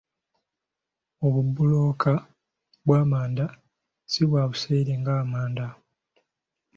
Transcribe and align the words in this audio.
Obubulooka 1.25 2.11
bw'amanda 2.85 3.45
si 4.11 4.23
bwa 4.29 4.43
buseere 4.49 4.93
nga 4.99 5.13
amanda. 5.21 5.67